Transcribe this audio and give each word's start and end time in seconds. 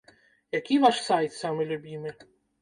Які 0.59 0.77
ваш 0.85 1.01
сайт 1.09 1.37
самы 1.41 1.69
любімы? 1.73 2.17